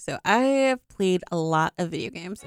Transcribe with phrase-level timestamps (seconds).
[0.00, 2.42] so I have played a lot of video games.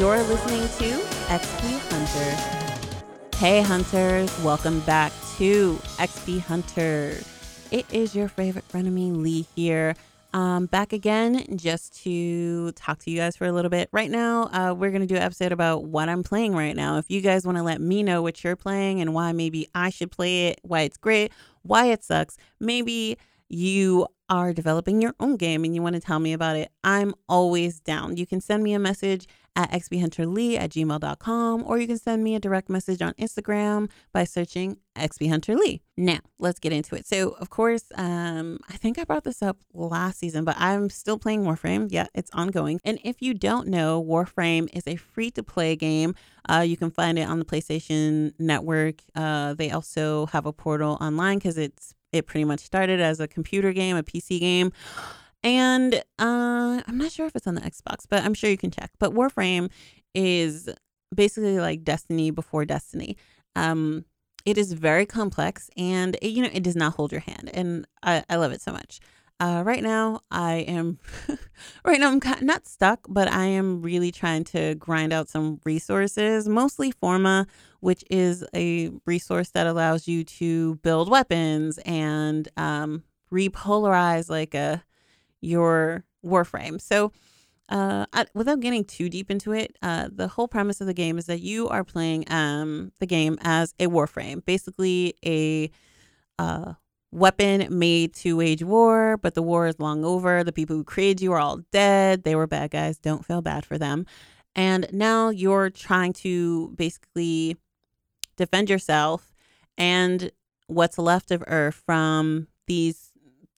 [0.00, 3.36] You're listening to XP Hunter.
[3.36, 7.18] Hey, hunters, welcome back to XP Hunter.
[7.70, 9.94] It is your favorite frenemy, Lee here.
[10.34, 13.88] Um, back again just to talk to you guys for a little bit.
[13.92, 16.98] Right now, uh, we're going to do an episode about what I'm playing right now.
[16.98, 19.90] If you guys want to let me know what you're playing and why maybe I
[19.90, 21.30] should play it, why it's great,
[21.62, 23.16] why it sucks, maybe
[23.54, 27.14] you are developing your own game and you want to tell me about it, I'm
[27.28, 28.16] always down.
[28.16, 32.34] You can send me a message at xphunterlee at gmail.com or you can send me
[32.34, 35.80] a direct message on Instagram by searching xphunterlee.
[35.96, 37.06] Now, let's get into it.
[37.06, 41.18] So, of course, um, I think I brought this up last season, but I'm still
[41.18, 41.88] playing Warframe.
[41.90, 42.80] Yeah, it's ongoing.
[42.84, 46.14] And if you don't know, Warframe is a free to play game.
[46.48, 49.02] Uh, you can find it on the PlayStation Network.
[49.14, 53.28] Uh, they also have a portal online because it's it pretty much started as a
[53.28, 54.72] computer game, a PC game.
[55.42, 58.70] And uh, I'm not sure if it's on the Xbox, but I'm sure you can
[58.70, 58.90] check.
[58.98, 59.70] But Warframe
[60.14, 60.70] is
[61.14, 63.16] basically like Destiny before Destiny.
[63.56, 64.04] Um,
[64.46, 67.86] it is very complex and it, you know it does not hold your hand, and
[68.02, 69.00] I, I love it so much.
[69.40, 70.98] Uh, right now, I am
[71.84, 76.48] right now I'm not stuck, but I am really trying to grind out some resources,
[76.48, 77.46] mostly Forma,
[77.80, 84.84] which is a resource that allows you to build weapons and um, repolarize like a
[85.40, 86.80] your Warframe.
[86.80, 87.12] So,
[87.68, 91.18] uh, I, without getting too deep into it, uh, the whole premise of the game
[91.18, 95.70] is that you are playing um the game as a Warframe, basically a
[96.38, 96.74] uh
[97.14, 100.42] weapon made to wage war, but the war is long over.
[100.42, 102.24] The people who created you are all dead.
[102.24, 102.98] They were bad guys.
[102.98, 104.04] Don't feel bad for them.
[104.56, 107.56] And now you're trying to basically
[108.36, 109.32] defend yourself
[109.78, 110.30] and
[110.66, 113.12] what's left of Earth from these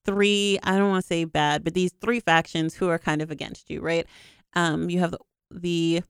[0.04, 3.30] three, I don't want to say bad, but these three factions who are kind of
[3.30, 4.06] against you, right?
[4.54, 5.18] Um, you have the,
[5.50, 6.02] the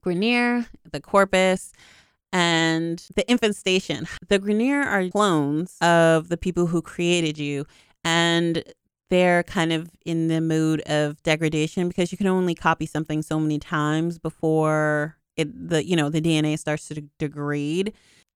[0.00, 1.72] Grineer, the Corpus,
[2.36, 4.06] and the infestation.
[4.28, 7.64] The Grineer are clones of the people who created you,
[8.04, 8.62] and
[9.08, 13.40] they're kind of in the mood of degradation because you can only copy something so
[13.40, 17.94] many times before it the you know the DNA starts to degrade.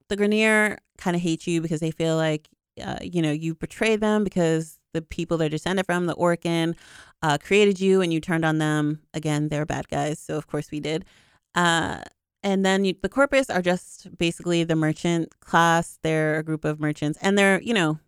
[0.09, 2.49] The Grineer kind of hate you because they feel like
[2.83, 6.75] uh, you know you betrayed them because the people they're descended from, the Orokin,
[7.23, 9.03] uh, created you and you turned on them.
[9.13, 11.05] Again, they're bad guys, so of course we did.
[11.55, 12.01] Uh,
[12.43, 15.99] and then you, the corpus are just basically the merchant class.
[16.03, 17.99] They're a group of merchants, and they're you know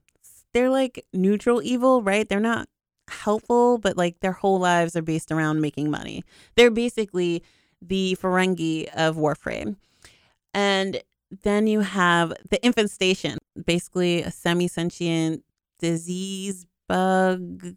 [0.53, 2.29] they're like neutral evil, right?
[2.29, 2.69] They're not
[3.09, 6.25] helpful, but like their whole lives are based around making money.
[6.57, 7.43] They're basically
[7.81, 9.77] the Ferengi of Warframe.
[10.55, 11.03] And
[11.43, 15.45] then you have the infestation, basically a semi sentient
[15.79, 17.75] disease bug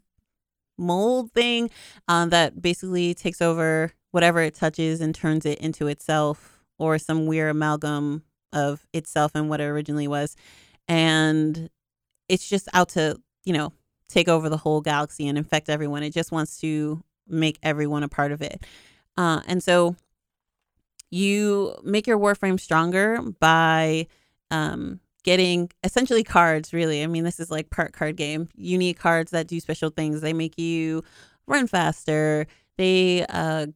[0.78, 1.70] mold thing
[2.08, 7.26] um, that basically takes over whatever it touches and turns it into itself or some
[7.26, 10.36] weird amalgam of itself and what it originally was.
[10.88, 11.68] And
[12.26, 13.74] it's just out to, you know,
[14.08, 16.02] take over the whole galaxy and infect everyone.
[16.02, 18.64] It just wants to make everyone a part of it.
[19.18, 19.96] Uh, and so
[21.10, 24.06] you make your warframe stronger by
[24.50, 28.94] um, getting essentially cards really i mean this is like part card game you need
[28.94, 31.02] cards that do special things they make you
[31.48, 32.46] run faster
[32.76, 33.66] they uh,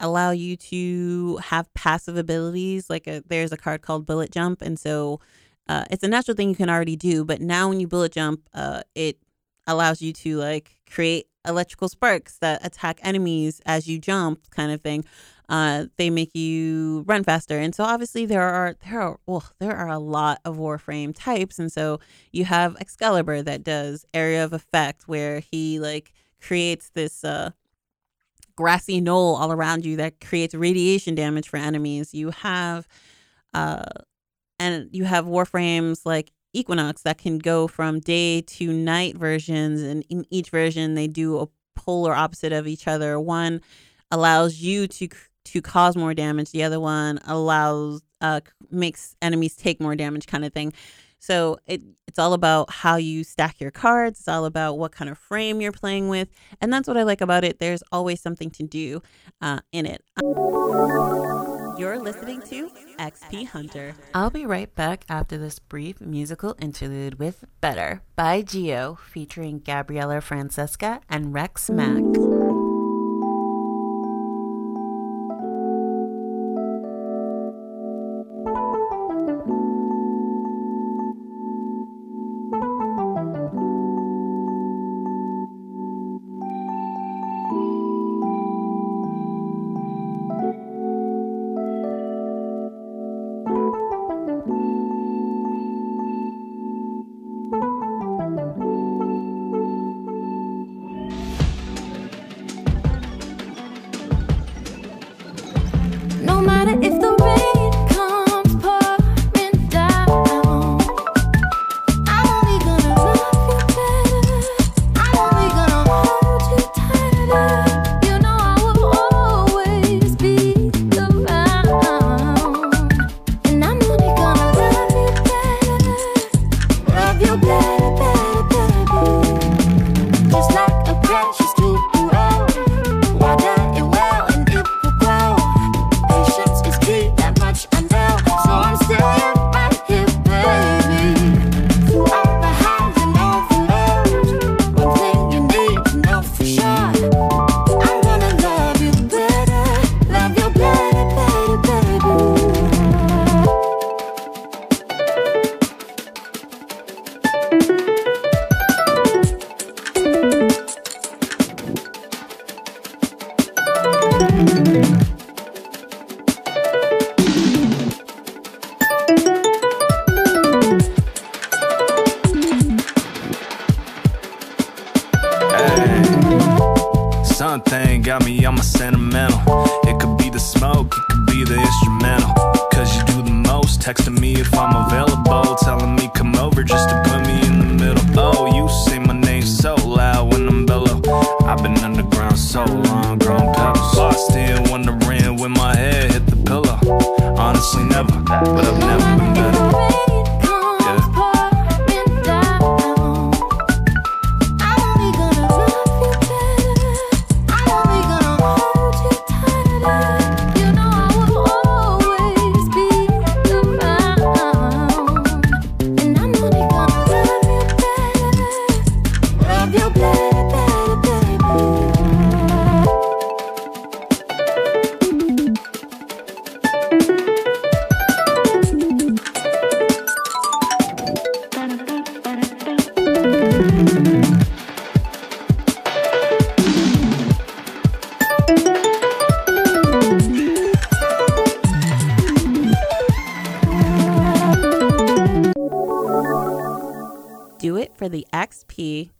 [0.00, 4.78] allow you to have passive abilities like a, there's a card called bullet jump and
[4.78, 5.20] so
[5.68, 8.48] uh, it's a natural thing you can already do but now when you bullet jump
[8.54, 9.18] uh, it
[9.66, 14.80] allows you to like create electrical sparks that attack enemies as you jump kind of
[14.80, 15.04] thing
[15.48, 19.76] uh, they make you run faster, and so obviously there are there are well there
[19.76, 22.00] are a lot of Warframe types, and so
[22.32, 27.50] you have Excalibur that does area of effect, where he like creates this uh,
[28.56, 32.14] grassy knoll all around you that creates radiation damage for enemies.
[32.14, 32.86] You have
[33.52, 33.84] uh,
[34.58, 40.04] and you have Warframes like Equinox that can go from day to night versions, and
[40.08, 43.18] in each version they do a polar opposite of each other.
[43.18, 43.60] One
[44.10, 45.08] allows you to
[45.46, 46.50] to cause more damage.
[46.50, 48.40] The other one allows uh
[48.70, 50.72] makes enemies take more damage kind of thing.
[51.24, 54.18] So it it's all about how you stack your cards.
[54.20, 56.28] It's all about what kind of frame you're playing with,
[56.60, 57.60] and that's what I like about it.
[57.60, 59.02] There's always something to do
[59.40, 60.04] uh, in it.
[61.78, 62.68] You're listening to
[62.98, 63.94] XP Hunter.
[64.12, 70.20] I'll be right back after this brief musical interlude with "Better" by Geo, featuring Gabriella
[70.20, 72.43] Francesca and Rex Mack.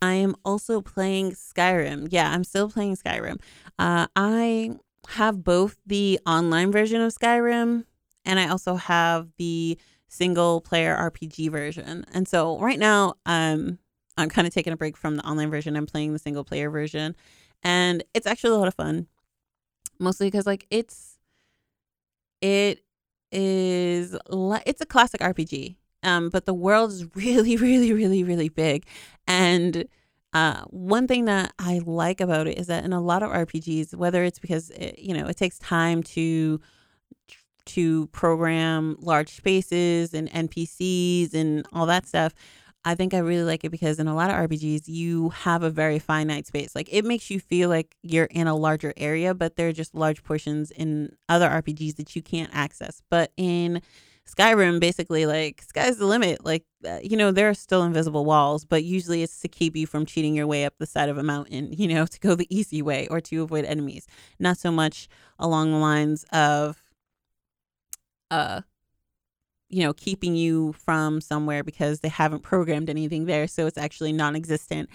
[0.03, 2.09] I am also playing Skyrim.
[2.11, 3.41] Yeah, I'm still playing Skyrim.
[3.79, 4.73] Uh, I
[5.09, 7.85] have both the online version of Skyrim
[8.25, 9.79] and I also have the
[10.09, 12.05] single player RPG version.
[12.13, 13.79] And so right now, um,
[14.17, 15.77] I'm kind of taking a break from the online version.
[15.77, 17.17] I'm playing the single player version,
[17.63, 19.09] and it's actually a lot of fun.
[19.99, 21.19] Mostly because like it's
[22.41, 22.85] it
[23.33, 25.77] is it's a classic RPG.
[26.05, 28.87] Um, but the world is really, really, really, really big.
[29.27, 29.87] And
[30.35, 33.95] uh, one thing that I like about it is that in a lot of RPGs,
[33.95, 36.61] whether it's because it, you know it takes time to
[37.67, 42.35] to program large spaces and NPCs and all that stuff,
[42.85, 45.71] I think I really like it because in a lot of RPGs, you have a
[45.71, 46.75] very finite space.
[46.75, 49.95] Like it makes you feel like you're in a larger area, but there are just
[49.95, 53.03] large portions in other RPGs that you can't access.
[53.09, 53.81] But in
[54.27, 56.45] Skyrim basically like sky's the limit.
[56.45, 59.87] Like uh, you know there are still invisible walls, but usually it's to keep you
[59.87, 61.73] from cheating your way up the side of a mountain.
[61.73, 64.07] You know to go the easy way or to avoid enemies.
[64.39, 66.83] Not so much along the lines of
[68.31, 68.63] uh
[69.69, 74.13] you know keeping you from somewhere because they haven't programmed anything there, so it's actually
[74.13, 74.89] non-existent.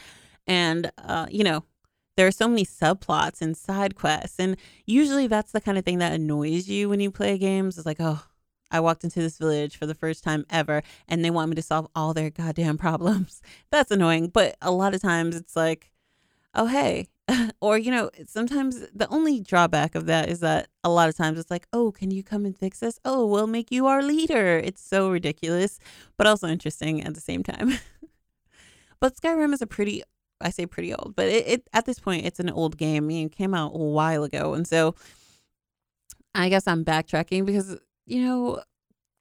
[0.48, 1.65] And uh you know
[2.17, 6.00] there are so many subplots and side quests and usually that's the kind of thing
[6.00, 8.21] that annoys you when you play games it's like oh
[8.71, 11.61] I walked into this village for the first time ever and they want me to
[11.61, 13.41] solve all their goddamn problems.
[13.71, 14.29] That's annoying.
[14.29, 15.91] But a lot of times it's like,
[16.53, 17.07] oh, hey.
[17.61, 21.38] or, you know, sometimes the only drawback of that is that a lot of times
[21.38, 22.99] it's like, oh, can you come and fix this?
[23.05, 24.57] Oh, we'll make you our leader.
[24.57, 25.79] It's so ridiculous,
[26.17, 27.73] but also interesting at the same time.
[28.99, 30.01] but Skyrim is a pretty,
[30.41, 33.03] I say pretty old, but it, it at this point, it's an old game.
[33.03, 34.53] I mean, it came out a while ago.
[34.55, 34.95] And so
[36.33, 37.77] I guess I'm backtracking because
[38.10, 38.62] you know,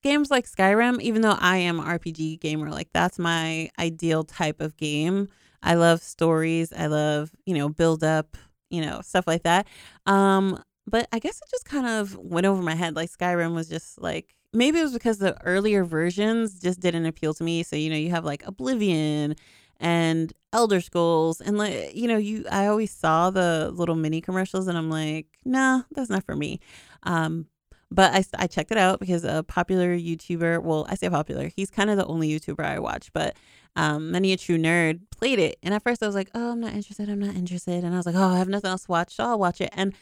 [0.02, 4.76] games like Skyrim, even though I am RPG gamer, like that's my ideal type of
[4.76, 5.28] game.
[5.62, 6.72] I love stories.
[6.72, 8.36] I love, you know, build up,
[8.70, 9.66] you know, stuff like that.
[10.06, 12.96] Um, but I guess it just kind of went over my head.
[12.96, 17.34] Like Skyrim was just like maybe it was because the earlier versions just didn't appeal
[17.34, 17.62] to me.
[17.62, 19.34] So, you know, you have like Oblivion
[19.80, 24.68] and Elder Scrolls and like you know, you I always saw the little mini commercials
[24.68, 26.60] and I'm like, nah, that's not for me.
[27.02, 27.46] Um,
[27.90, 31.70] but I, I checked it out because a popular YouTuber, well, I say popular, he's
[31.70, 33.36] kind of the only YouTuber I watch, but
[33.76, 35.58] um, Many a True Nerd played it.
[35.62, 37.08] And at first I was like, oh, I'm not interested.
[37.08, 37.84] I'm not interested.
[37.84, 39.14] And I was like, oh, I have nothing else to watch.
[39.14, 39.70] So I'll watch it.
[39.72, 39.94] And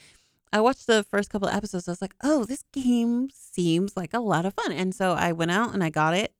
[0.52, 1.86] I watched the first couple of episodes.
[1.86, 4.72] I was like, oh, this game seems like a lot of fun.
[4.72, 6.32] And so I went out and I got it.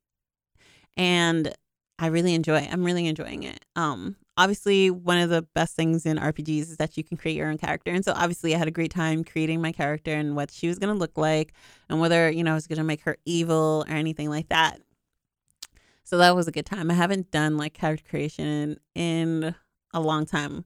[0.95, 1.53] And
[1.99, 2.69] I really enjoy it.
[2.71, 3.63] I'm really enjoying it.
[3.75, 7.49] Um, obviously one of the best things in RPGs is that you can create your
[7.49, 7.91] own character.
[7.91, 10.77] And so obviously I had a great time creating my character and what she was
[10.77, 11.53] going to look like
[11.89, 14.79] and whether, you know, I was going to make her evil or anything like that.
[16.03, 16.89] So that was a good time.
[16.89, 19.55] I haven't done like character creation in
[19.93, 20.65] a long time.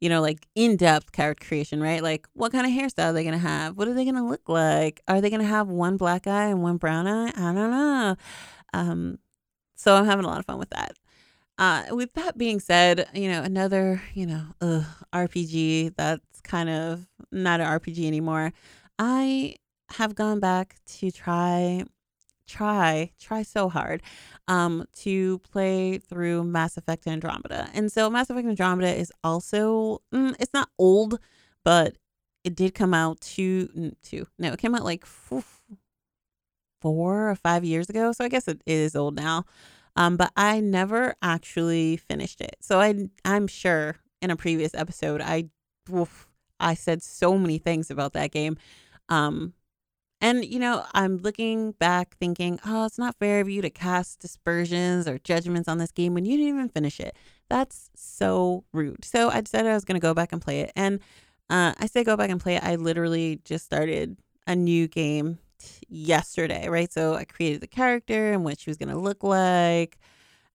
[0.00, 2.00] You know, like in depth character creation, right?
[2.00, 3.76] Like, what kind of hairstyle are they going to have?
[3.76, 5.02] What are they going to look like?
[5.08, 7.30] Are they going to have one black eye and one brown eye?
[7.30, 8.16] I don't know.
[8.72, 9.18] Um,
[9.74, 10.92] so I'm having a lot of fun with that.
[11.58, 17.06] Uh, with that being said, you know, another, you know, ugh, RPG that's kind of
[17.32, 18.52] not an RPG anymore.
[18.98, 19.56] I
[19.90, 21.82] have gone back to try,
[22.46, 24.02] try, try so hard
[24.46, 27.68] um, to play through Mass Effect Andromeda.
[27.74, 31.18] And so Mass Effect Andromeda is also, mm, it's not old,
[31.64, 31.96] but
[32.44, 35.42] it did come out two, two, no, it came out like four
[36.80, 38.12] or five years ago.
[38.12, 39.44] So I guess it is old now.
[39.98, 42.56] Um, but I never actually finished it.
[42.60, 45.48] So I I'm sure in a previous episode I
[45.92, 46.28] oof,
[46.60, 48.56] I said so many things about that game.
[49.08, 49.54] Um,
[50.20, 54.20] and you know, I'm looking back thinking, oh, it's not fair of you to cast
[54.20, 57.16] dispersions or judgments on this game when you didn't even finish it.
[57.50, 59.04] That's so rude.
[59.04, 60.70] So I decided I was gonna go back and play it.
[60.76, 61.00] And
[61.50, 62.62] uh, I say go back and play it.
[62.62, 65.40] I literally just started a new game
[65.88, 66.92] yesterday, right?
[66.92, 69.98] So I created the character and what she was gonna look like,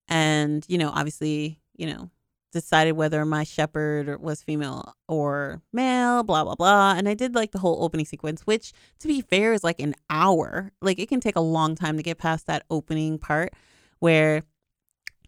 [0.07, 2.10] and you know, obviously, you know,
[2.53, 6.93] decided whether my Shepard was female or male, blah, blah, blah.
[6.95, 9.95] And I did like the whole opening sequence, which to be fair is like an
[10.10, 10.72] hour.
[10.81, 13.53] Like it can take a long time to get past that opening part
[14.00, 14.43] where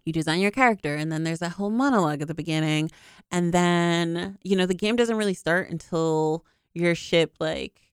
[0.05, 2.91] you design your character and then there's a whole monologue at the beginning.
[3.31, 7.84] And then, you know, the game doesn't really start until your ship like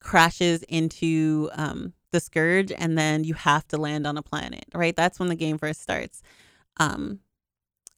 [0.00, 4.96] crashes into um the scourge and then you have to land on a planet, right?
[4.96, 6.22] That's when the game first starts.
[6.78, 7.20] Um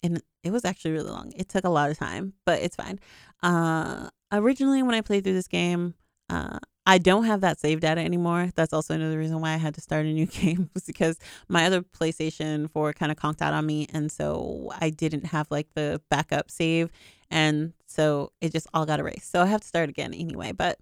[0.02, 1.32] and it was actually really long.
[1.36, 2.98] It took a lot of time, but it's fine.
[3.42, 5.94] Uh, originally, when I played through this game,
[6.28, 8.50] uh, I don't have that save data anymore.
[8.54, 11.66] That's also another reason why I had to start a new game was because my
[11.66, 15.68] other PlayStation 4 kind of conked out on me, and so I didn't have like
[15.74, 16.90] the backup save,
[17.30, 19.30] and so it just all got erased.
[19.30, 20.52] So I have to start again anyway.
[20.52, 20.78] But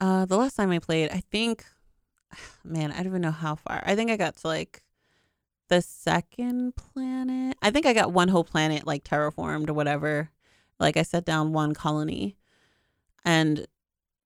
[0.00, 1.64] uh, the last time I played, I think,
[2.64, 3.82] man, I don't even know how far.
[3.86, 4.82] I think I got to like
[5.68, 7.56] the second planet.
[7.62, 10.30] I think I got one whole planet like terraformed or whatever.
[10.78, 12.36] Like I set down one colony.
[13.24, 13.66] And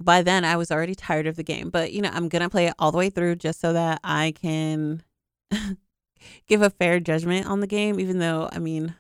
[0.01, 1.71] by then I was already tired of the game.
[1.71, 4.33] But you know, I'm gonna play it all the way through just so that I
[4.41, 5.03] can
[6.47, 8.95] give a fair judgment on the game, even though I mean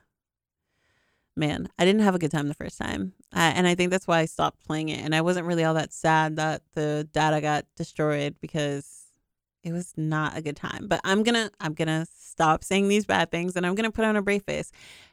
[1.38, 3.14] man, I didn't have a good time the first time.
[3.34, 5.04] Uh, and I think that's why I stopped playing it.
[5.04, 8.98] And I wasn't really all that sad that the data got destroyed because
[9.62, 10.88] it was not a good time.
[10.88, 14.16] But I'm gonna I'm gonna stop saying these bad things and I'm gonna put on
[14.16, 14.72] a brave face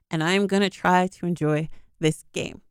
[0.10, 2.62] and I'm gonna try to enjoy this game.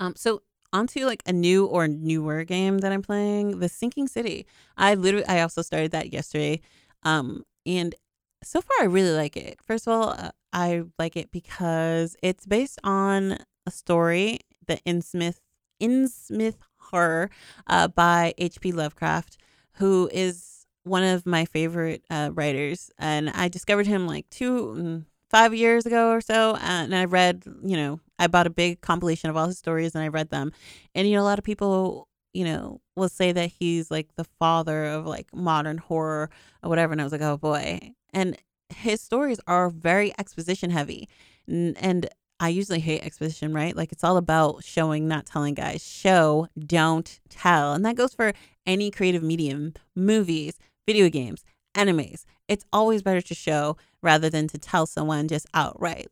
[0.00, 4.46] Um so onto like a new or newer game that I'm playing, The Sinking City.
[4.76, 6.60] I literally I also started that yesterday.
[7.02, 7.94] Um and
[8.42, 9.58] so far I really like it.
[9.62, 15.38] First of all, uh, I like it because it's based on a story, the Innsmouth
[15.80, 17.30] Innsmouth horror
[17.66, 18.72] uh, by H.P.
[18.72, 19.36] Lovecraft,
[19.74, 25.04] who is one of my favorite uh, writers, and I discovered him like two, mm,
[25.30, 26.56] five years ago or so.
[26.62, 30.04] And I read, you know, I bought a big compilation of all his stories, and
[30.04, 30.52] I read them.
[30.94, 34.24] And you know, a lot of people, you know, will say that he's like the
[34.24, 36.30] father of like modern horror
[36.62, 36.92] or whatever.
[36.92, 37.92] And I was like, oh boy.
[38.16, 38.38] And
[38.70, 41.06] his stories are very exposition heavy,
[41.46, 42.08] and
[42.40, 43.76] I usually hate exposition, right?
[43.76, 45.86] Like it's all about showing, not telling guys.
[45.86, 47.74] Show, don't tell.
[47.74, 48.32] And that goes for
[48.66, 51.44] any creative medium, movies, video games,
[51.74, 52.24] animes.
[52.48, 56.08] It's always better to show rather than to tell someone just outright.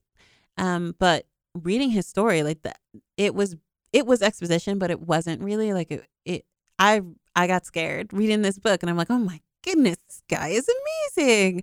[0.58, 2.78] Um, but reading his story, like that,
[3.16, 3.56] it was
[3.94, 6.06] it was exposition, but it wasn't really like it.
[6.26, 6.44] it
[6.78, 7.00] I
[7.34, 10.68] I got scared reading this book, and I'm like, oh my goodness, this guy is
[11.16, 11.62] amazing.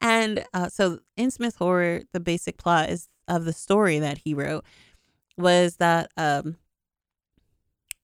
[0.00, 4.64] And uh, so Innsmouth Horror, the basic plot is of the story that he wrote
[5.36, 6.56] was that um,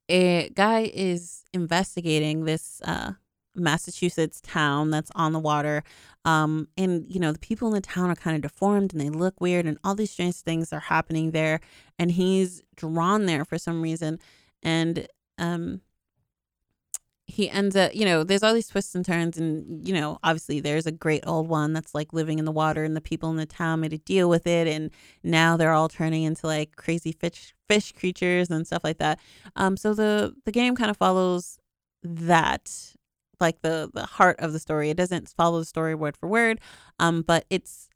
[0.09, 3.13] a guy is investigating this uh,
[3.55, 5.83] Massachusetts town that's on the water.
[6.25, 9.11] Um, and, you know, the people in the town are kind of deformed and they
[9.11, 11.61] look weird, and all these strange things are happening there.
[11.99, 14.21] And he's drawn there for some reason.
[14.63, 15.81] And, um,
[17.39, 20.59] he ends up, you know, there's all these twists and turns, and you know, obviously
[20.59, 23.37] there's a great old one that's like living in the water, and the people in
[23.37, 24.91] the town made a deal with it, and
[25.23, 29.21] now they're all turning into like crazy fish fish creatures and stuff like that.
[29.55, 31.61] Um, so the the game kind of follows
[32.03, 32.97] that
[33.39, 34.91] like the the heart of the story.
[34.91, 36.59] It doesn't follow the story word for word,
[36.99, 37.88] um, but it's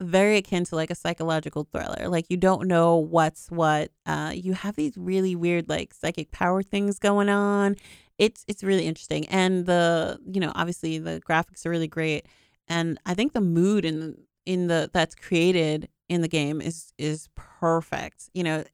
[0.00, 2.08] very akin to like a psychological thriller.
[2.08, 3.90] Like you don't know what's what.
[4.06, 7.76] Uh, you have these really weird like psychic power things going on.
[8.18, 12.26] It's it's really interesting, and the you know obviously the graphics are really great,
[12.66, 17.28] and I think the mood in in the that's created in the game is is
[17.34, 18.30] perfect.
[18.34, 18.64] You know,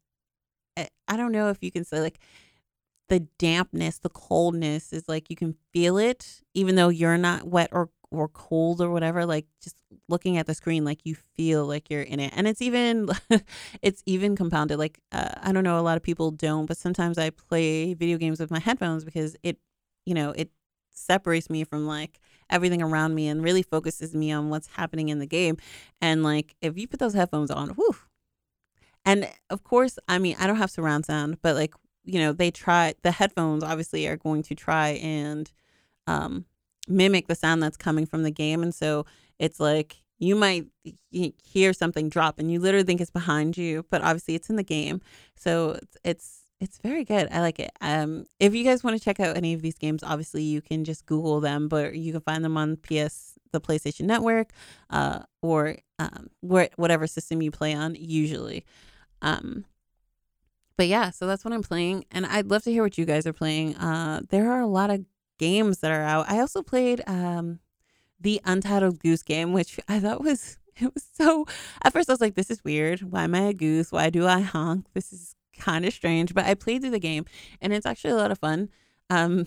[0.77, 2.19] I, I don't know if you can say like
[3.09, 7.69] the dampness, the coldness is like you can feel it, even though you're not wet
[7.73, 9.27] or or cold or whatever.
[9.27, 9.77] Like just
[10.09, 13.09] looking at the screen, like you feel like you're in it, and it's even
[13.83, 14.79] it's even compounded.
[14.79, 18.19] Like uh, I don't know, a lot of people don't, but sometimes I play video
[18.19, 19.59] games with my headphones because it,
[20.07, 20.51] you know, it
[20.91, 25.19] separates me from like everything around me and really focuses me on what's happening in
[25.19, 25.57] the game.
[26.01, 27.97] And like if you put those headphones on, whew.
[29.07, 32.51] And of course, I mean, I don't have surround sound, but like you know, they
[32.51, 35.51] try the headphones obviously are going to try and
[36.07, 36.45] um,
[36.89, 38.63] mimic the sound that's coming from the game.
[38.63, 39.07] And so
[39.39, 40.67] it's like you might
[41.43, 44.63] hear something drop and you literally think it's behind you, but obviously it's in the
[44.63, 45.01] game.
[45.37, 47.29] So it's, it's it's very good.
[47.31, 47.73] I like it.
[47.81, 50.85] Um, if you guys want to check out any of these games, obviously you can
[50.85, 54.53] just Google them, but you can find them on PS, the PlayStation Network,
[54.89, 57.97] uh, or um, whatever system you play on.
[57.97, 58.65] Usually,
[59.21, 59.67] um,
[60.79, 63.27] but yeah, so that's what I'm playing, and I'd love to hear what you guys
[63.27, 63.77] are playing.
[63.77, 65.05] Uh, there are a lot of
[65.39, 66.31] games that are out.
[66.31, 67.61] I also played um,
[68.21, 71.47] the Untitled Goose Game, which I thought was it was so.
[71.83, 73.01] At first, I was like, "This is weird.
[73.01, 73.93] Why am I a goose?
[73.93, 74.87] Why do I honk?
[74.95, 77.25] This is kind of strange." But I played through the game,
[77.61, 78.71] and it's actually a lot of fun.
[79.11, 79.47] Um,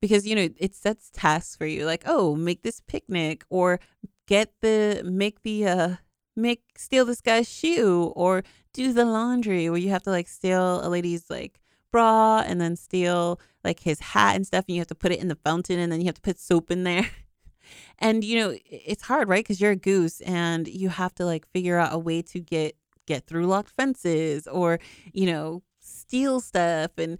[0.00, 3.80] because you know it sets tasks for you, like, "Oh, make this picnic," or
[4.26, 5.96] get the make the uh
[6.36, 10.86] make steal this guy's shoe, or do the laundry, where you have to like steal
[10.86, 11.60] a lady's like
[11.96, 15.18] bra and then steal like his hat and stuff, and you have to put it
[15.18, 17.08] in the fountain, and then you have to put soap in there.
[17.98, 21.50] and you know it's hard right because you're a goose and you have to like
[21.52, 24.78] figure out a way to get get through locked fences or
[25.12, 27.18] you know steal stuff and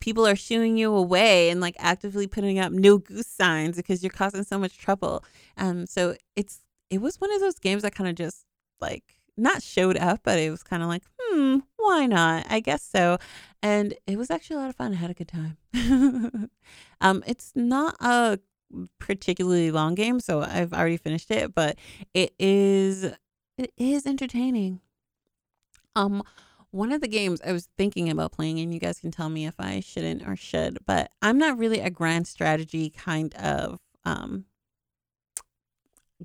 [0.00, 4.10] people are shooing you away and like actively putting up no goose signs because you're
[4.10, 5.24] causing so much trouble
[5.58, 8.46] um so it's it was one of those games that kind of just
[8.80, 12.82] like not showed up but it was kind of like hmm why not i guess
[12.82, 13.18] so
[13.62, 15.56] and it was actually a lot of fun i had a good time
[17.00, 18.38] um it's not a
[18.98, 21.76] particularly long game, so I've already finished it, but
[22.12, 23.04] it is
[23.56, 24.80] it is entertaining.
[25.94, 26.22] Um
[26.70, 29.46] one of the games I was thinking about playing, and you guys can tell me
[29.46, 34.46] if I shouldn't or should, but I'm not really a grand strategy kind of um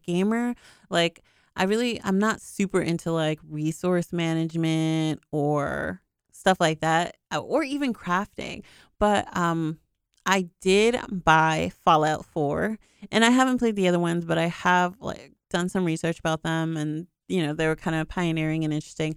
[0.06, 0.56] gamer.
[0.90, 1.24] Like
[1.60, 7.64] I really I'm not super into like resource management or stuff like that uh, or
[7.64, 8.64] even crafting.
[8.98, 9.78] But um
[10.26, 12.78] I did buy Fallout 4
[13.12, 16.44] and I haven't played the other ones, but I have like done some research about
[16.44, 19.16] them and you know, they were kind of pioneering and interesting.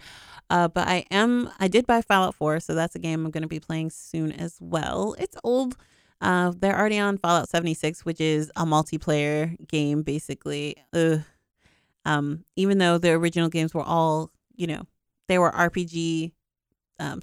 [0.50, 3.42] Uh, but I am I did buy Fallout 4, so that's a game I'm going
[3.42, 5.14] to be playing soon as well.
[5.18, 5.76] It's old.
[6.20, 10.76] Uh, they're already on Fallout 76, which is a multiplayer game basically.
[10.92, 11.22] Ugh.
[12.04, 14.82] Um, even though the original games were all, you know,
[15.28, 16.32] they were RPG
[16.98, 17.20] um,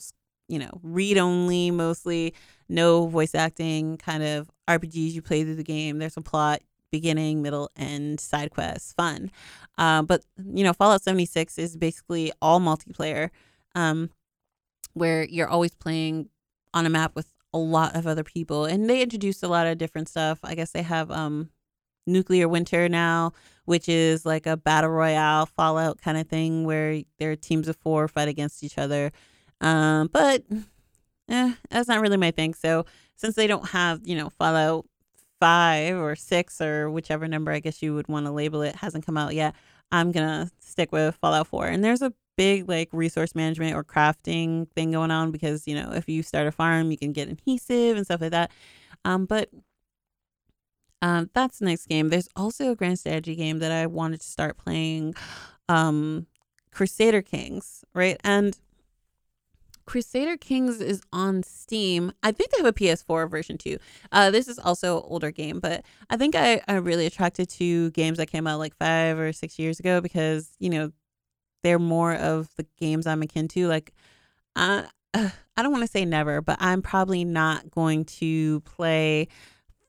[0.50, 2.34] you know, read only mostly,
[2.68, 6.00] no voice acting, kind of RPGs you play through the game.
[6.00, 6.62] There's a plot,
[6.92, 9.32] beginning, middle, end, side quests, fun.
[9.78, 13.30] Uh, but, you know, Fallout 76 is basically all multiplayer,
[13.76, 14.10] um,
[14.94, 16.30] where you're always playing
[16.74, 18.66] on a map with a lot of other people.
[18.66, 20.40] And they introduced a lot of different stuff.
[20.44, 21.52] I guess they have um,
[22.10, 23.34] Nuclear Winter now,
[23.66, 27.78] which is like a battle royale Fallout kind of thing where there are teams of
[27.78, 29.12] four fight against each other.
[29.62, 30.44] Um, but
[31.30, 32.54] eh, that's not really my thing.
[32.54, 34.86] So since they don't have, you know, Fallout
[35.40, 39.06] 5 or 6 or whichever number I guess you would want to label it hasn't
[39.06, 39.56] come out yet,
[39.92, 41.68] I'm to stick with Fallout 4.
[41.68, 45.92] And there's a big like resource management or crafting thing going on because, you know,
[45.94, 48.52] if you start a farm, you can get adhesive and stuff like that.
[49.06, 49.50] Um, but
[51.02, 52.10] um, that's the next game.
[52.10, 55.16] There's also a grand strategy game that I wanted to start playing,
[55.68, 56.28] um,
[56.72, 58.20] Crusader Kings, right?
[58.24, 58.58] And
[59.86, 62.12] Crusader Kings is on Steam.
[62.22, 63.78] I think they have a PS4 version too.
[64.12, 67.90] Uh, this is also an older game, but I think I, I'm really attracted to
[67.92, 70.92] games that came out like five or six years ago because, you know,
[71.64, 73.68] they're more of the games I'm akin to.
[73.68, 73.94] Like,
[74.56, 74.84] uh,
[75.14, 79.28] I don't want to say never, but I'm probably not going to play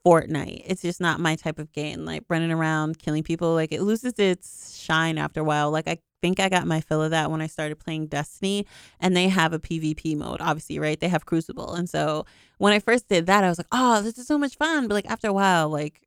[0.07, 0.63] Fortnite.
[0.67, 2.05] It's just not my type of game.
[2.05, 5.71] Like running around killing people, like it loses its shine after a while.
[5.71, 8.67] Like I think I got my fill of that when I started playing Destiny,
[9.01, 10.99] and they have a PvP mode, obviously, right?
[10.99, 12.27] They have Crucible, and so
[12.59, 14.89] when I first did that, I was like, oh, this is so much fun.
[14.89, 16.01] But like after a while, like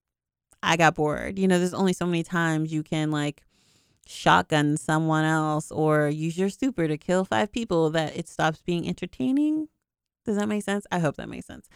[0.62, 1.38] I got bored.
[1.38, 3.44] You know, there's only so many times you can like
[4.06, 8.88] shotgun someone else or use your super to kill five people that it stops being
[8.88, 9.68] entertaining.
[10.26, 10.88] Does that make sense?
[10.92, 11.68] I hope that makes sense.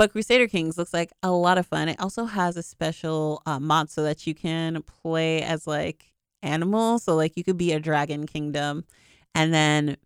[0.00, 1.90] But Crusader Kings looks like a lot of fun.
[1.90, 7.02] It also has a special uh, mod so that you can play as like animals.
[7.02, 8.86] So like you could be a dragon kingdom
[9.34, 9.98] and then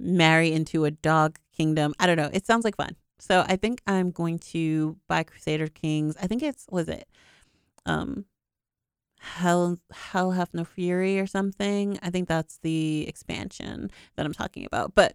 [0.00, 1.94] marry into a dog kingdom.
[2.00, 2.28] I don't know.
[2.32, 2.96] It sounds like fun.
[3.20, 6.16] So I think I'm going to buy Crusader Kings.
[6.20, 7.06] I think it's was it
[7.86, 8.24] um
[9.20, 12.00] Hell Hell Have No Fury or something.
[12.02, 14.96] I think that's the expansion that I'm talking about.
[14.96, 15.14] But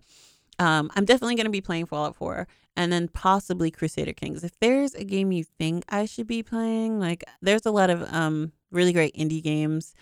[0.62, 2.48] um I'm definitely going to be playing Fallout 4
[2.78, 4.44] and then possibly Crusader Kings.
[4.44, 8.02] If there's a game you think I should be playing, like there's a lot of
[8.14, 9.94] um really great indie games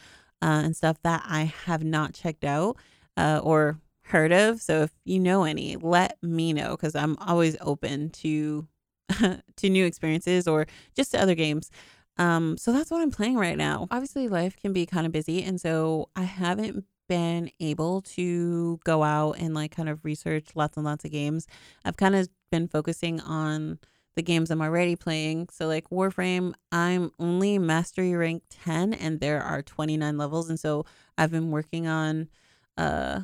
[0.42, 2.78] uh, and stuff that I have not checked out
[3.18, 4.62] uh, or heard of.
[4.62, 8.68] So if you know any, let me know because I'm always open to
[9.56, 11.72] to new experiences or just to other games.
[12.18, 13.88] Um, so that's what I'm playing right now.
[13.92, 19.04] Obviously, life can be kind of busy, and so I haven't been able to go
[19.04, 21.48] out and like kind of research lots and lots of games.
[21.84, 23.80] I've kind of been focusing on
[24.16, 25.50] the games I'm already playing.
[25.52, 30.86] So like Warframe, I'm only mastery rank 10 and there are 29 levels and so
[31.18, 32.30] I've been working on
[32.78, 33.22] uh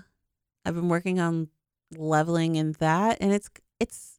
[0.65, 1.49] I've been working on
[1.95, 4.14] leveling in that and it's it's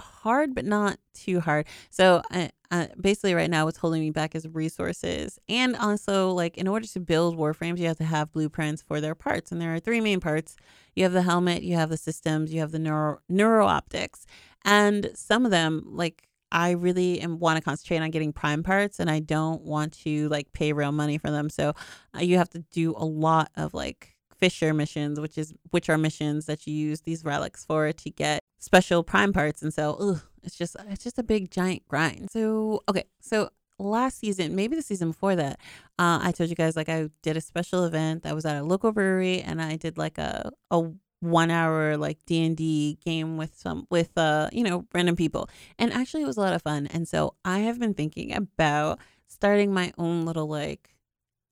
[0.00, 1.66] hard but not too hard.
[1.90, 5.38] So I, uh, basically right now what's holding me back is resources.
[5.48, 9.14] And also like in order to build warframes you have to have blueprints for their
[9.14, 9.52] parts.
[9.52, 10.56] And there are three main parts.
[10.94, 14.26] You have the helmet you have the systems you have the neuro neuro optics.
[14.64, 19.00] And some of them like i really am, want to concentrate on getting prime parts
[19.00, 21.50] and i don't want to like pay real money for them.
[21.50, 21.74] So
[22.14, 25.96] uh, you have to do a lot of like Fissure missions, which is which are
[25.96, 29.62] missions that you use these relics for to get special prime parts.
[29.62, 32.30] And so, ugh, it's just it's just a big giant grind.
[32.30, 35.58] So okay, so last season, maybe the season before that,
[35.98, 38.24] uh, I told you guys like I did a special event.
[38.24, 40.90] I was at a local brewery and I did like a a
[41.20, 45.48] one hour like D and D game with some with uh you know random people,
[45.78, 46.86] and actually it was a lot of fun.
[46.88, 50.94] And so I have been thinking about starting my own little like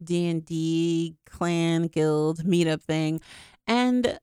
[0.03, 3.21] D and D clan guild meetup thing,
[3.67, 4.19] and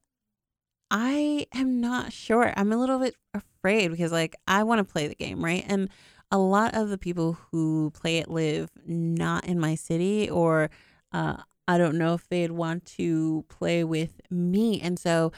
[0.91, 2.53] I am not sure.
[2.55, 5.63] I'm a little bit afraid because like I want to play the game, right?
[5.67, 5.89] And
[6.31, 10.69] a lot of the people who play it live not in my city or
[11.13, 14.81] uh, I don't know if they'd want to play with me.
[14.81, 15.31] And so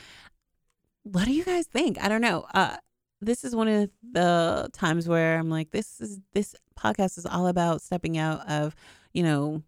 [1.04, 2.04] what do you guys think?
[2.04, 2.48] I don't know.
[2.54, 2.78] Uh,
[3.22, 7.46] this is one of the times where I'm like, this is this podcast is all
[7.46, 8.76] about stepping out of,
[9.14, 9.62] you know,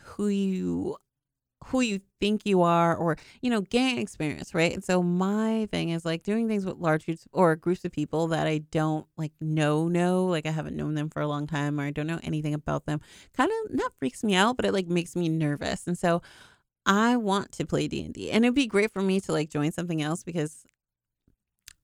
[0.00, 0.96] who you
[1.66, 4.72] who you think you are or you know gain experience right?
[4.72, 8.28] And so my thing is like doing things with large groups or groups of people
[8.28, 11.80] that i don't like know know like i haven't known them for a long time
[11.80, 13.00] or i don't know anything about them
[13.36, 15.86] kind of not freaks me out but it like makes me nervous.
[15.86, 16.22] And so
[16.86, 20.02] i want to play d&d and it'd be great for me to like join something
[20.02, 20.64] else because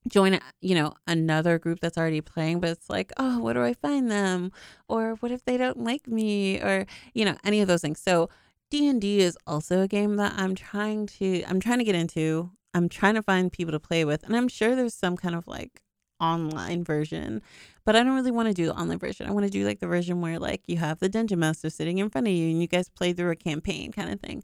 [0.07, 3.73] join you know another group that's already playing but it's like oh where do i
[3.73, 4.51] find them?
[4.87, 6.59] or what if they don't like me?
[6.59, 7.99] or you know any of those things.
[7.99, 8.29] So
[8.71, 12.51] D&D is also a game that I'm trying to I'm trying to get into.
[12.73, 15.45] I'm trying to find people to play with and I'm sure there's some kind of
[15.45, 15.81] like
[16.21, 17.41] online version,
[17.83, 19.27] but I don't really want to do the online version.
[19.27, 21.97] I want to do like the version where like you have the dungeon master sitting
[21.97, 24.41] in front of you and you guys play through a campaign kind of thing.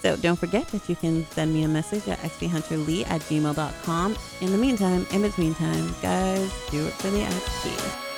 [0.00, 4.16] So don't forget that you can send me a message at xphunterlee at gmail.com.
[4.40, 8.11] In the meantime, in between time, guys, do it for the XP.